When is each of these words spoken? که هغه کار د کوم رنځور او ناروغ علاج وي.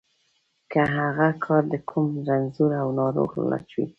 که 0.71 0.81
هغه 0.95 1.27
کار 1.45 1.63
د 1.73 1.75
کوم 1.89 2.09
رنځور 2.27 2.71
او 2.83 2.87
ناروغ 2.99 3.29
علاج 3.41 3.67
وي. 3.75 3.85